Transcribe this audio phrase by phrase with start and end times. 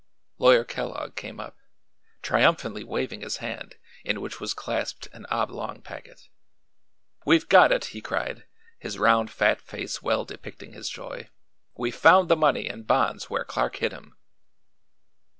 [0.39, 1.59] Lawyer Kellogg came up,
[2.23, 6.27] triumphantly waving his hand, in which was clasped an oblong packet.
[7.23, 8.45] "We've got it!" he cried,
[8.79, 11.29] his round fat face well depicting his joy.
[11.77, 14.17] "We've found the money and bonds where Clark hid 'em."